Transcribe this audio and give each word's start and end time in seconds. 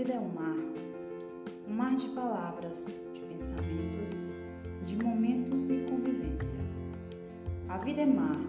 vida 0.00 0.14
é 0.14 0.18
um 0.18 0.30
mar, 0.30 0.56
um 1.68 1.74
mar 1.74 1.94
de 1.94 2.08
palavras, 2.08 2.86
de 3.12 3.20
pensamentos, 3.20 4.08
de 4.86 4.96
momentos 4.96 5.68
e 5.68 5.84
convivência. 5.90 6.58
A 7.68 7.76
vida 7.76 8.00
é 8.00 8.06
mar, 8.06 8.40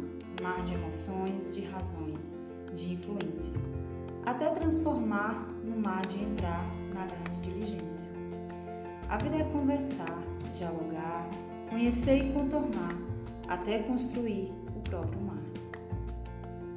mar 0.42 0.64
de 0.64 0.76
emoções, 0.76 1.54
de 1.54 1.66
razões, 1.66 2.40
de 2.74 2.94
influência, 2.94 3.52
até 4.26 4.50
transformar 4.52 5.46
no 5.62 5.78
mar 5.78 6.06
de 6.06 6.24
entrar 6.24 6.64
na 6.94 7.06
grande 7.06 7.42
diligência. 7.42 8.06
A 9.10 9.18
vida 9.18 9.36
é 9.36 9.44
conversar, 9.44 10.24
dialogar, 10.56 11.30
conhecer 11.70 12.30
e 12.30 12.32
contornar, 12.32 12.96
até 13.50 13.80
construir 13.80 14.54
o 14.74 14.80
próprio 14.90 15.20
mar. 15.20 15.44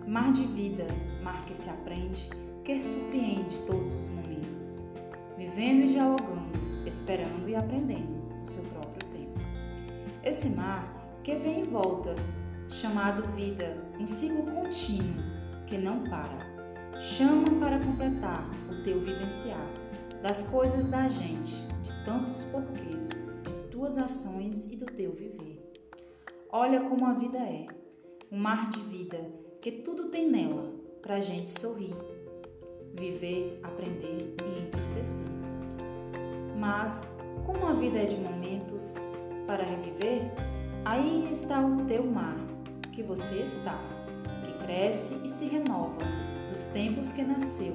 Mar 0.05 0.33
de 0.33 0.43
vida, 0.43 0.89
mar 1.23 1.45
que 1.47 1.55
se 1.55 1.71
aprende, 1.71 2.29
quer 2.65 2.83
surpreende 2.83 3.57
todos 3.69 3.95
os 3.95 4.09
momentos 4.09 4.34
vivendo 5.55 5.85
e 5.85 5.93
dialogando, 5.93 6.59
esperando 6.85 7.49
e 7.49 7.55
aprendendo 7.55 8.29
no 8.41 8.49
seu 8.49 8.63
próprio 8.65 9.09
tempo. 9.13 9.39
Esse 10.25 10.49
mar 10.49 11.21
que 11.23 11.33
vem 11.37 11.61
em 11.61 11.65
volta, 11.65 12.17
chamado 12.69 13.23
vida, 13.37 13.77
um 14.01 14.05
ciclo 14.05 14.43
contínuo 14.43 15.23
que 15.69 15.79
não 15.79 16.03
para, 16.03 16.99
chama 16.99 17.49
para 17.61 17.79
completar 17.79 18.51
o 18.69 18.83
teu 18.83 18.99
vivenciar 18.99 19.71
das 20.21 20.45
coisas 20.49 20.89
da 20.89 21.07
gente, 21.07 21.53
de 21.85 22.05
tantos 22.05 22.43
porquês, 22.45 23.09
de 23.45 23.69
tuas 23.71 23.97
ações 23.97 24.69
e 24.73 24.77
do 24.77 24.87
teu 24.87 25.13
viver. 25.13 25.73
Olha 26.51 26.81
como 26.81 27.07
a 27.07 27.13
vida 27.13 27.39
é, 27.39 27.67
um 28.31 28.39
mar 28.39 28.71
de 28.71 28.81
vida 28.81 29.21
que 29.63 29.71
tudo 29.71 30.09
tem 30.09 30.29
nela 30.29 30.73
para 31.01 31.21
gente 31.21 31.61
sorrir, 31.61 31.95
viver, 32.99 33.61
aprender 33.63 34.35
e 34.43 34.67
entristecer. 34.67 34.74
Mas, 36.65 37.15
como 37.45 37.67
a 37.67 37.75
vida 37.75 37.99
é 37.99 38.07
de 38.07 38.17
momentos 38.17 38.95
para 39.47 39.63
reviver, 39.63 40.33
aí 40.83 41.29
está 41.31 41.61
o 41.61 41.85
teu 41.85 42.03
mar, 42.07 42.39
que 42.91 43.03
você 43.03 43.41
está, 43.41 43.79
que 44.43 44.65
cresce 44.65 45.21
e 45.23 45.29
se 45.29 45.45
renova 45.45 46.01
dos 46.49 46.61
tempos 46.73 47.13
que 47.13 47.23
nasceu, 47.23 47.75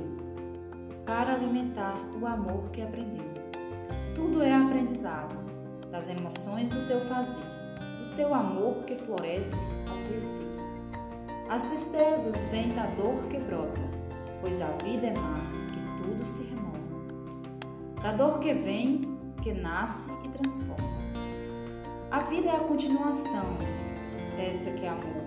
para 1.06 1.36
alimentar 1.36 2.00
o 2.20 2.26
amor 2.26 2.72
que 2.72 2.82
aprendeu. 2.82 3.30
Tudo 4.16 4.42
é 4.42 4.56
aprendizado, 4.56 5.38
das 5.92 6.10
emoções 6.10 6.72
do 6.72 6.88
teu 6.88 7.02
fazer, 7.02 7.46
do 8.00 8.16
teu 8.16 8.34
amor 8.34 8.86
que 8.86 8.96
floresce 8.96 9.56
ao 9.88 9.98
crescer. 10.08 10.50
As 11.48 11.64
tristezas 11.66 12.44
vêm 12.50 12.74
da 12.74 12.88
dor 12.88 13.22
que 13.30 13.38
brota, 13.38 13.82
pois 14.42 14.60
a 14.60 14.72
vida 14.84 15.06
é 15.06 15.14
mar 15.14 15.44
que 15.72 16.04
tudo 16.04 16.26
se. 16.26 16.49
Da 18.02 18.14
dor 18.14 18.40
que 18.40 18.54
vem, 18.54 19.02
que 19.42 19.54
nasce 19.54 20.12
e 20.24 20.30
transforma. 20.30 21.00
A 22.10 22.20
vida 22.22 22.50
é 22.50 22.56
a 22.56 22.60
continuação 22.60 23.58
dessa 24.36 24.72
que 24.72 24.86
é 24.86 24.90
amor. 24.90 25.24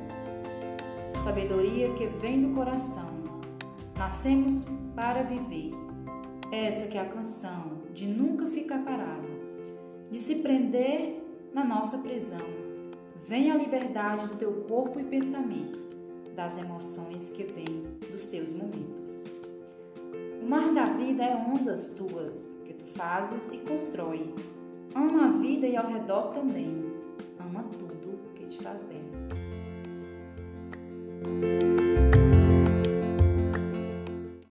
Sabedoria 1.23 1.93
que 1.95 2.07
vem 2.07 2.43
do 2.43 2.55
coração 2.55 3.13
Nascemos 4.03 4.65
para 4.97 5.23
viver. 5.23 5.71
Essa 6.51 6.89
que 6.89 6.99
é 6.99 7.01
a 7.01 7.09
canção 7.09 7.83
de 7.95 8.05
nunca 8.05 8.47
ficar 8.47 8.83
parado, 8.85 9.29
de 10.11 10.19
se 10.19 10.43
prender 10.43 11.23
na 11.55 11.63
nossa 11.63 11.99
prisão. 11.99 12.45
Vem 13.29 13.53
a 13.53 13.57
liberdade 13.57 14.27
do 14.27 14.37
teu 14.37 14.65
corpo 14.69 14.99
e 14.99 15.05
pensamento, 15.05 15.79
das 16.35 16.59
emoções 16.59 17.29
que 17.31 17.45
vêm 17.45 17.72
vida 21.13 21.25
é 21.25 21.37
ondas 21.37 21.95
tuas 21.95 22.59
que 22.65 22.73
tu 22.73 22.87
fazes 22.87 23.53
e 23.53 23.59
constrói. 23.59 24.35
Ama 24.95 25.27
a 25.27 25.33
vida 25.33 25.67
e 25.67 25.77
ao 25.77 25.87
redor 25.87 26.33
também. 26.33 26.91
Ama 27.39 27.65
tudo 27.65 28.33
que 28.35 28.47
te 28.47 28.63
faz 28.63 28.85
bem. 28.85 29.42